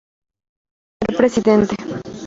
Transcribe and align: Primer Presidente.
Primer 0.97 1.15
Presidente. 1.19 1.75